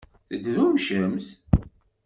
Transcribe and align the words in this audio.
Tedrewcemt? 0.27 1.27